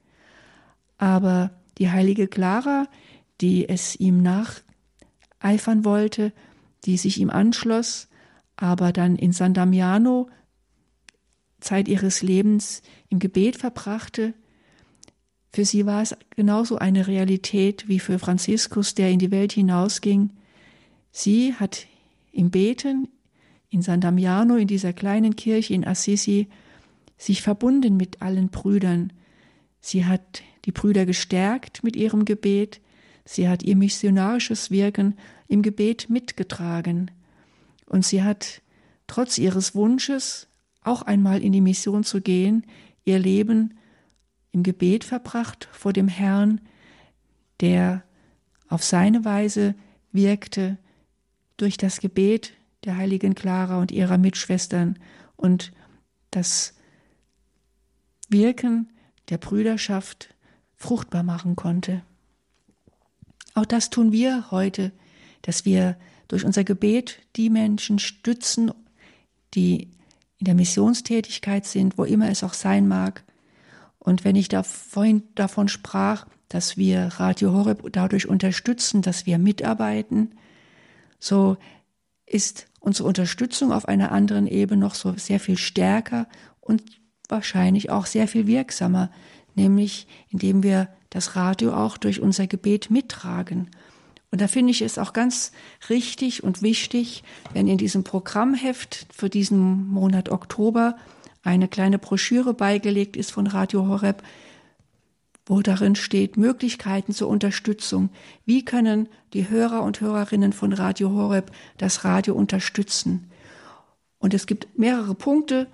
[0.97, 2.87] aber die heilige Clara,
[3.41, 6.33] die es ihm nacheifern wollte,
[6.85, 8.07] die sich ihm anschloss,
[8.55, 10.29] aber dann in San Damiano
[11.61, 14.33] Zeit ihres Lebens im Gebet verbrachte.
[15.51, 20.31] Für sie war es genauso eine Realität wie für Franziskus, der in die Welt hinausging.
[21.11, 21.87] Sie hat
[22.31, 23.07] im Beten
[23.69, 26.47] in San Damiano, in dieser kleinen Kirche in Assisi,
[27.17, 29.13] sich verbunden mit allen Brüdern.
[29.81, 32.81] Sie hat die Brüder gestärkt mit ihrem Gebet,
[33.25, 35.17] sie hat ihr missionarisches Wirken
[35.47, 37.11] im Gebet mitgetragen.
[37.85, 38.61] Und sie hat
[39.07, 40.47] trotz ihres Wunsches,
[40.81, 42.65] auch einmal in die Mission zu gehen,
[43.03, 43.77] ihr Leben
[44.51, 46.61] im Gebet verbracht vor dem Herrn,
[47.59, 48.03] der
[48.67, 49.75] auf seine Weise
[50.11, 50.77] wirkte
[51.61, 52.53] durch das Gebet
[52.85, 54.97] der heiligen Clara und ihrer Mitschwestern
[55.35, 55.71] und
[56.31, 56.73] das
[58.29, 58.89] Wirken
[59.29, 60.33] der Brüderschaft
[60.75, 62.03] fruchtbar machen konnte.
[63.53, 64.91] Auch das tun wir heute,
[65.41, 68.71] dass wir durch unser Gebet die Menschen stützen,
[69.53, 69.89] die
[70.37, 73.23] in der Missionstätigkeit sind, wo immer es auch sein mag.
[73.97, 79.37] Und wenn ich da vorhin davon sprach, dass wir Radio Horeb dadurch unterstützen, dass wir
[79.37, 80.31] mitarbeiten,
[81.19, 81.57] so
[82.25, 86.27] ist unsere Unterstützung auf einer anderen Ebene noch so sehr viel stärker
[86.61, 86.83] und
[87.27, 89.11] wahrscheinlich auch sehr viel wirksamer,
[89.55, 93.69] nämlich indem wir das Radio auch durch unser Gebet mittragen.
[94.31, 95.51] Und da finde ich es auch ganz
[95.89, 100.97] richtig und wichtig, wenn in diesem Programmheft für diesen Monat Oktober
[101.41, 104.21] eine kleine Broschüre beigelegt ist von Radio Horeb,
[105.49, 108.11] wo darin steht Möglichkeiten zur Unterstützung.
[108.45, 113.31] Wie können die Hörer und Hörerinnen von Radio Horeb das Radio unterstützen?
[114.19, 115.67] Und es gibt mehrere Punkte,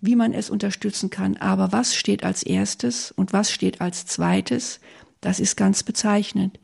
[0.00, 1.36] wie man es unterstützen kann.
[1.36, 4.80] Aber was steht als erstes und was steht als zweites,
[5.20, 6.58] das ist ganz bezeichnend.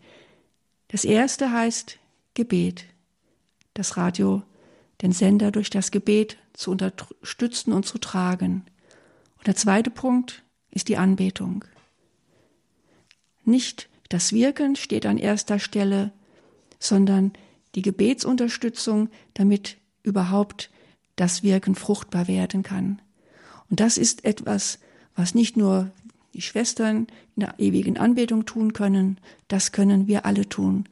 [0.88, 1.98] Das erste heißt
[2.32, 2.86] Gebet.
[3.74, 4.42] Das Radio,
[5.02, 8.64] den Sender durch das Gebet zu unterstützen und zu tragen.
[9.36, 11.66] Und der zweite Punkt ist die Anbetung.
[13.46, 16.12] Nicht das Wirken steht an erster Stelle,
[16.78, 17.32] sondern
[17.74, 20.70] die Gebetsunterstützung, damit überhaupt
[21.14, 23.00] das Wirken fruchtbar werden kann.
[23.70, 24.78] Und das ist etwas,
[25.14, 25.90] was nicht nur
[26.34, 27.06] die Schwestern
[27.36, 30.84] in der ewigen Anbetung tun können, das können wir alle tun.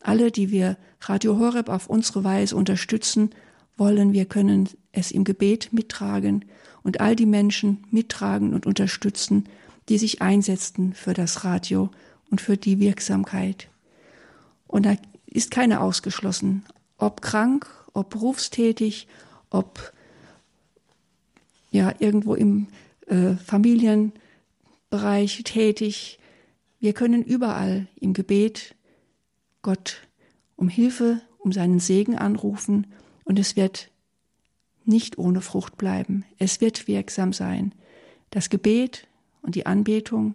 [0.00, 3.30] Alle, die wir Radio Horeb auf unsere Weise unterstützen
[3.76, 6.44] wollen, wir können es im Gebet mittragen
[6.82, 9.44] und all die Menschen mittragen und unterstützen,
[9.88, 11.90] die sich einsetzten für das Radio
[12.30, 13.68] und für die Wirksamkeit.
[14.66, 14.96] Und da
[15.26, 16.64] ist keiner ausgeschlossen,
[16.98, 19.08] ob krank, ob berufstätig,
[19.50, 19.92] ob
[21.70, 22.68] ja irgendwo im
[23.06, 26.18] äh, Familienbereich tätig.
[26.80, 28.74] Wir können überall im Gebet
[29.62, 30.02] Gott
[30.56, 32.86] um Hilfe, um seinen Segen anrufen
[33.24, 33.90] und es wird
[34.84, 36.24] nicht ohne Frucht bleiben.
[36.38, 37.74] Es wird wirksam sein.
[38.30, 39.07] Das Gebet
[39.48, 40.34] und die Anbetung,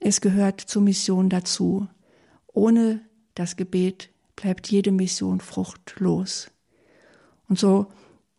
[0.00, 1.86] es gehört zur Mission dazu.
[2.46, 3.02] Ohne
[3.34, 6.50] das Gebet bleibt jede Mission fruchtlos.
[7.46, 7.88] Und so,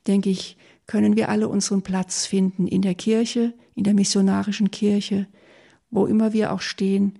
[0.07, 5.27] denke ich, können wir alle unseren Platz finden in der Kirche, in der missionarischen Kirche,
[5.91, 7.19] wo immer wir auch stehen.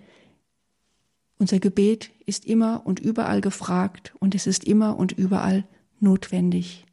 [1.38, 5.63] Unser Gebet ist immer und überall gefragt und es ist immer und überall
[5.99, 6.88] notwendig.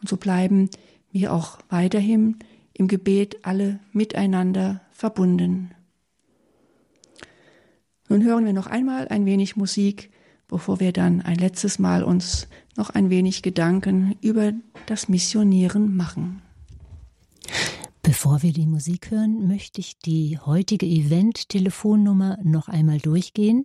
[0.00, 0.70] Und so bleiben
[1.12, 2.40] wir auch weiterhin
[2.72, 5.72] im Gebet alle miteinander verbunden.
[8.08, 10.10] Nun hören wir noch einmal ein wenig Musik,
[10.48, 14.52] bevor wir dann ein letztes Mal uns noch ein wenig Gedanken über
[14.86, 16.42] das Missionieren machen.
[18.22, 23.64] Bevor wir die Musik hören, möchte ich die heutige Event-Telefonnummer noch einmal durchgehen.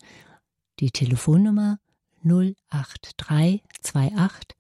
[0.80, 1.80] Die Telefonnummer
[2.24, 4.56] 08328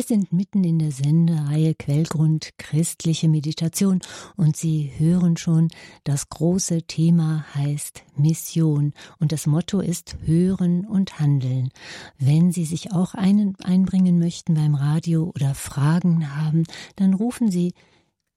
[0.00, 4.00] Wir sind mitten in der Sendereihe Quellgrund christliche Meditation
[4.34, 5.68] und Sie hören schon,
[6.04, 11.68] das große Thema heißt Mission und das Motto ist Hören und Handeln.
[12.16, 16.62] Wenn Sie sich auch einen einbringen möchten beim Radio oder Fragen haben,
[16.96, 17.74] dann rufen Sie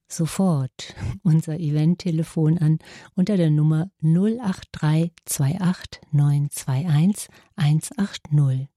[0.10, 2.80] sofort unser Eventtelefon an
[3.15, 8.72] unter der Nummer 083 28 921 180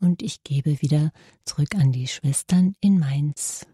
[0.00, 1.12] und ich gebe wieder
[1.44, 3.66] zurück an die Schwestern in Mainz.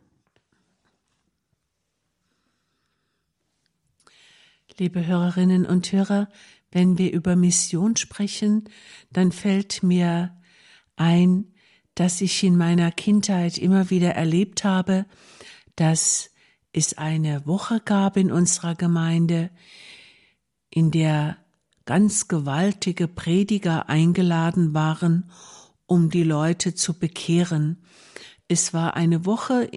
[4.79, 6.29] Liebe Hörerinnen und Hörer,
[6.73, 8.65] wenn wir über Mission sprechen,
[9.13, 10.37] dann fällt mir
[10.97, 11.53] ein,
[11.95, 15.07] dass ich in meiner Kindheit immer wieder erlebt habe,
[15.77, 16.31] dass
[16.73, 19.51] es eine Woche gab in unserer Gemeinde,
[20.71, 21.37] in der
[21.85, 25.31] ganz gewaltige Prediger eingeladen waren,
[25.87, 27.83] um die Leute zu bekehren.
[28.49, 29.71] Es war eine Woche,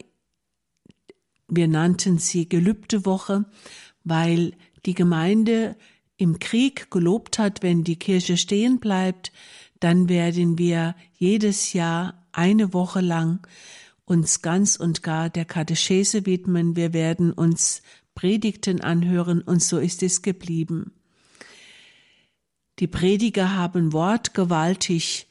[1.47, 3.45] wir nannten sie Gelübdewoche,
[4.03, 4.53] weil
[4.85, 5.75] die Gemeinde
[6.17, 9.31] im Krieg gelobt hat, wenn die Kirche stehen bleibt,
[9.79, 13.45] dann werden wir jedes Jahr eine Woche lang
[14.05, 17.81] uns ganz und gar der Katechese widmen, wir werden uns
[18.15, 20.93] Predigten anhören und so ist es geblieben.
[22.79, 25.26] Die Prediger haben wortgewaltig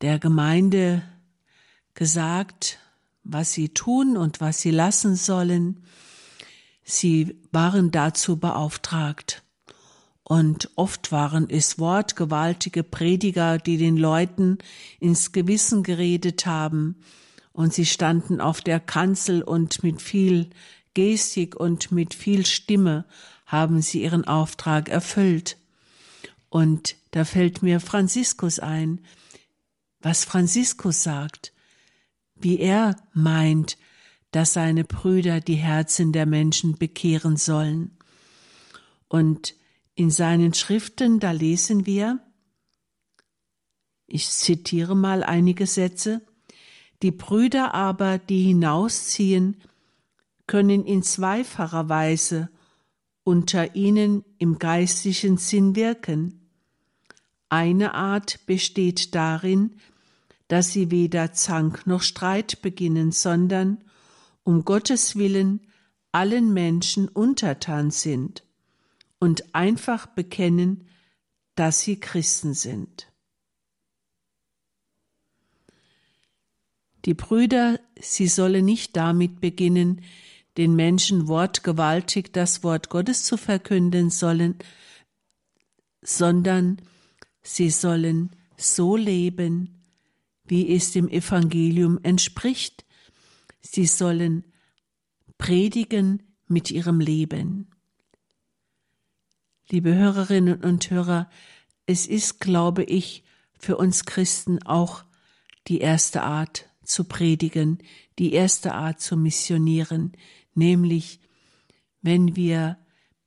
[0.00, 1.02] der Gemeinde
[1.94, 2.78] gesagt,
[3.24, 5.84] was sie tun und was sie lassen sollen.
[6.82, 9.42] Sie waren dazu beauftragt.
[10.22, 14.58] Und oft waren es wortgewaltige Prediger, die den Leuten
[15.00, 16.96] ins Gewissen geredet haben,
[17.52, 20.50] und sie standen auf der Kanzel und mit viel
[20.94, 23.04] Gestik und mit viel Stimme
[23.44, 25.56] haben sie ihren Auftrag erfüllt.
[26.48, 29.00] Und da fällt mir Franziskus ein,
[30.00, 31.52] was Franziskus sagt,
[32.34, 33.76] wie er meint,
[34.30, 37.98] dass seine Brüder die Herzen der Menschen bekehren sollen.
[39.08, 39.54] Und
[39.94, 42.20] in seinen Schriften, da lesen wir,
[44.06, 46.22] ich zitiere mal einige Sätze,
[47.02, 49.56] die Brüder aber, die hinausziehen,
[50.46, 52.50] können in zweifacher Weise
[53.22, 56.50] unter ihnen im geistlichen Sinn wirken.
[57.48, 59.76] Eine Art besteht darin,
[60.50, 63.84] dass sie weder Zank noch Streit beginnen, sondern
[64.42, 65.60] um Gottes willen
[66.10, 68.44] allen Menschen untertan sind
[69.20, 70.88] und einfach bekennen,
[71.54, 73.12] dass sie Christen sind.
[77.04, 80.02] Die Brüder, sie sollen nicht damit beginnen,
[80.56, 84.56] den Menschen wortgewaltig das Wort Gottes zu verkünden sollen,
[86.02, 86.82] sondern
[87.40, 89.79] sie sollen so leben,
[90.50, 92.84] wie es dem Evangelium entspricht.
[93.60, 94.44] Sie sollen
[95.38, 97.70] predigen mit ihrem Leben.
[99.68, 101.30] Liebe Hörerinnen und Hörer,
[101.86, 103.22] es ist, glaube ich,
[103.60, 105.04] für uns Christen auch
[105.68, 107.78] die erste Art zu predigen,
[108.18, 110.12] die erste Art zu missionieren,
[110.54, 111.20] nämlich
[112.02, 112.76] wenn wir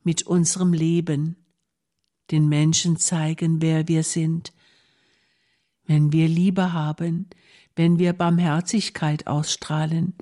[0.03, 1.38] mit unserem Leben
[2.32, 4.51] den Menschen zeigen, wer wir sind,
[5.86, 7.27] wenn wir Liebe haben,
[7.75, 10.13] wenn wir Barmherzigkeit ausstrahlen,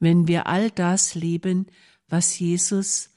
[0.00, 1.66] wenn wir all das leben,
[2.08, 3.10] was Jesus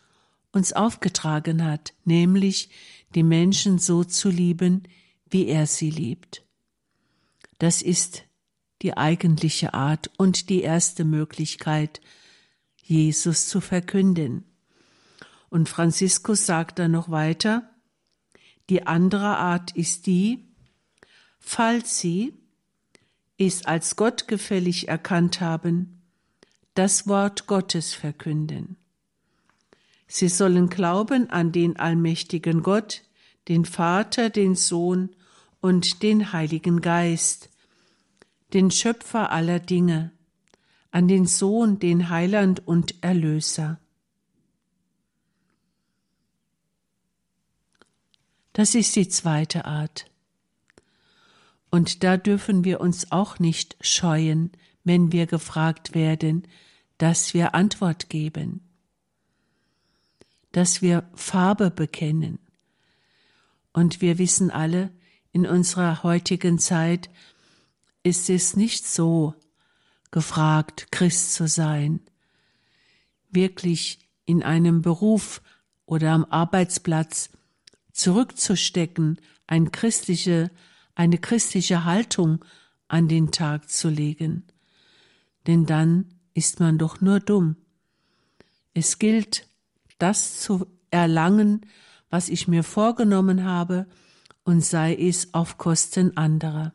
[0.51, 2.69] uns aufgetragen hat, nämlich
[3.15, 4.83] die Menschen so zu lieben,
[5.29, 6.43] wie er sie liebt.
[7.57, 8.23] Das ist
[8.81, 12.01] die eigentliche Art und die erste Möglichkeit,
[12.83, 14.43] Jesus zu verkünden.
[15.49, 17.69] Und Franziskus sagt dann noch weiter,
[18.69, 20.50] die andere Art ist die,
[21.41, 22.33] falls sie
[23.37, 26.01] es als gottgefällig erkannt haben,
[26.75, 28.77] das Wort Gottes verkünden.
[30.07, 33.01] Sie sollen glauben an den allmächtigen Gott,
[33.47, 35.09] den Vater, den Sohn
[35.59, 37.49] und den Heiligen Geist,
[38.53, 40.11] den Schöpfer aller Dinge,
[40.91, 43.79] an den Sohn, den Heiland und Erlöser.
[48.53, 50.10] Das ist die zweite Art.
[51.71, 54.51] Und da dürfen wir uns auch nicht scheuen,
[54.83, 56.47] wenn wir gefragt werden,
[56.97, 58.69] dass wir Antwort geben,
[60.51, 62.39] dass wir Farbe bekennen.
[63.73, 64.91] Und wir wissen alle,
[65.31, 67.09] in unserer heutigen Zeit
[68.03, 69.33] ist es nicht so
[70.11, 72.01] gefragt, Christ zu sein,
[73.29, 75.41] wirklich in einem Beruf
[75.85, 77.29] oder am Arbeitsplatz
[77.93, 80.51] zurückzustecken, ein christliche,
[80.95, 82.43] eine christliche Haltung
[82.87, 84.43] an den Tag zu legen.
[85.47, 87.55] Denn dann ist man doch nur dumm.
[88.73, 89.47] Es gilt,
[89.97, 91.65] das zu erlangen,
[92.09, 93.87] was ich mir vorgenommen habe,
[94.43, 96.73] und sei es auf Kosten anderer.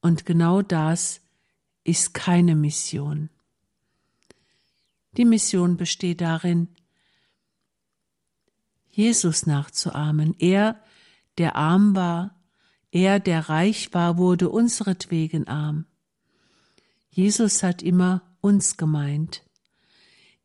[0.00, 1.20] Und genau das
[1.84, 3.30] ist keine Mission.
[5.16, 6.68] Die Mission besteht darin,
[8.90, 10.34] Jesus nachzuahmen.
[10.38, 10.82] Er,
[11.38, 12.39] der arm war,
[12.92, 15.86] er, der reich war, wurde unseretwegen arm.
[17.10, 19.42] Jesus hat immer uns gemeint.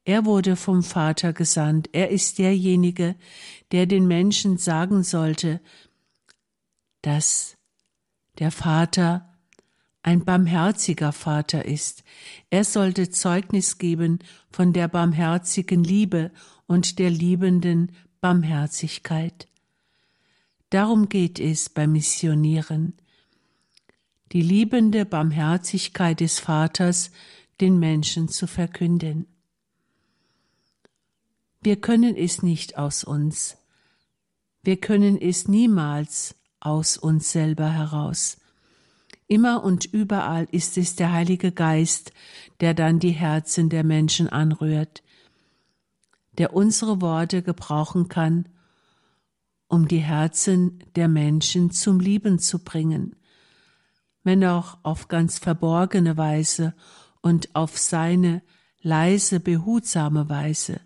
[0.03, 1.89] Er wurde vom Vater gesandt.
[1.91, 3.15] Er ist derjenige,
[3.71, 5.61] der den Menschen sagen sollte,
[7.01, 7.57] dass
[8.37, 9.35] der Vater
[10.03, 12.03] ein barmherziger Vater ist.
[12.51, 14.19] Er sollte Zeugnis geben
[14.51, 16.31] von der barmherzigen Liebe
[16.67, 17.91] und der liebenden
[18.21, 19.47] Barmherzigkeit.
[20.75, 22.95] Darum geht es beim Missionieren.
[24.33, 27.11] Die liebende Barmherzigkeit des Vaters
[27.61, 29.25] den Menschen zu verkünden.
[31.61, 33.55] Wir können es nicht aus uns.
[34.63, 38.35] Wir können es niemals aus uns selber heraus.
[39.29, 42.11] Immer und überall ist es der Heilige Geist,
[42.59, 45.03] der dann die Herzen der Menschen anrührt,
[46.37, 48.49] der unsere Worte gebrauchen kann,
[49.75, 53.17] um die Herzen der Menschen zum Lieben zu bringen,
[54.23, 56.73] wenn auch auf ganz verborgene Weise
[57.21, 58.41] und auf seine
[58.81, 60.79] leise, behutsame Weise.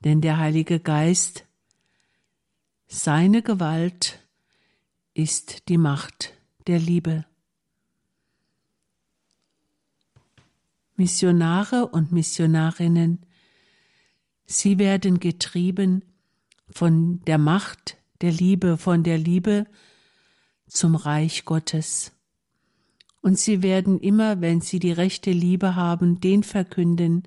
[0.00, 1.44] Denn der Heilige Geist,
[2.88, 4.18] seine Gewalt
[5.14, 6.34] ist die Macht
[6.66, 7.24] der Liebe.
[10.96, 13.24] Missionare und Missionarinnen,
[14.46, 16.02] sie werden getrieben
[16.72, 19.66] von der Macht der Liebe, von der Liebe
[20.66, 22.12] zum Reich Gottes.
[23.20, 27.22] Und sie werden immer, wenn sie die rechte Liebe haben, den verkünden,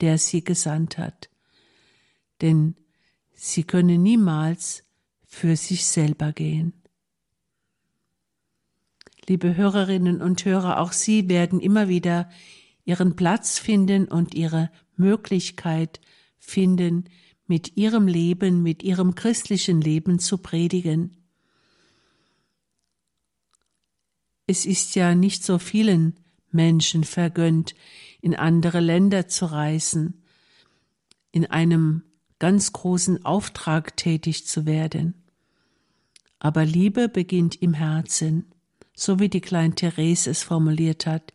[0.00, 1.28] der sie gesandt hat.
[2.40, 2.76] Denn
[3.32, 4.84] sie können niemals
[5.24, 6.72] für sich selber gehen.
[9.26, 12.28] Liebe Hörerinnen und Hörer, auch Sie werden immer wieder
[12.84, 16.00] Ihren Platz finden und Ihre Möglichkeit
[16.38, 17.04] finden,
[17.50, 21.16] mit Ihrem Leben, mit Ihrem christlichen Leben zu predigen.
[24.46, 26.14] Es ist ja nicht so vielen
[26.52, 27.74] Menschen vergönnt,
[28.20, 30.22] in andere Länder zu reisen,
[31.32, 32.04] in einem
[32.38, 35.14] ganz großen Auftrag tätig zu werden.
[36.38, 38.46] Aber Liebe beginnt im Herzen
[38.94, 41.32] so wie die kleine Therese es formuliert hat.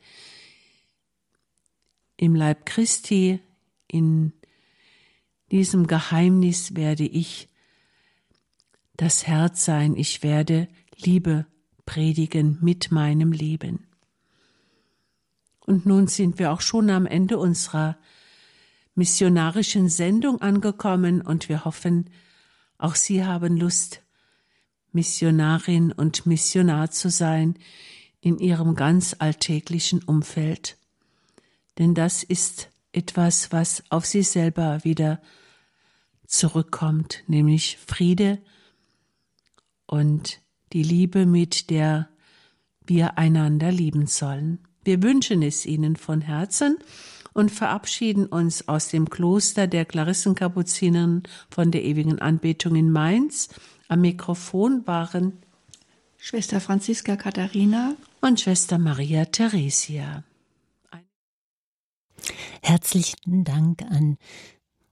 [2.15, 3.39] Im Leib Christi,
[3.87, 4.31] in
[5.51, 7.49] diesem Geheimnis werde ich
[8.97, 11.45] das Herz sein, ich werde Liebe
[11.85, 13.87] predigen mit meinem Leben.
[15.59, 17.97] Und nun sind wir auch schon am Ende unserer
[18.93, 22.09] missionarischen Sendung angekommen und wir hoffen,
[22.77, 24.01] auch Sie haben Lust,
[24.91, 27.55] Missionarin und Missionar zu sein
[28.21, 30.77] in ihrem ganz alltäglichen Umfeld.
[31.77, 35.21] Denn das ist etwas, was auf sie selber wieder
[36.25, 38.39] zurückkommt, nämlich Friede
[39.85, 40.39] und
[40.73, 42.09] die Liebe, mit der
[42.85, 44.59] wir einander lieben sollen.
[44.83, 46.77] Wir wünschen es Ihnen von Herzen
[47.33, 53.49] und verabschieden uns aus dem Kloster der Klarissenkapuzinern von der ewigen Anbetung in Mainz.
[53.87, 55.33] Am Mikrofon waren
[56.17, 60.23] Schwester Franziska Katharina und Schwester Maria Theresia.
[62.61, 64.17] Herzlichen Dank an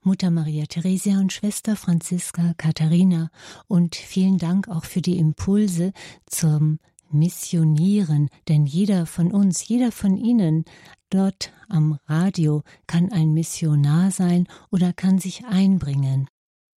[0.02, 3.30] Mutter Maria Theresia und Schwester Franziska Katharina
[3.68, 5.92] und vielen Dank auch für die Impulse
[6.26, 6.78] zum
[7.10, 10.64] Missionieren, denn jeder von uns, jeder von Ihnen
[11.10, 16.28] dort am Radio kann ein Missionar sein oder kann sich einbringen.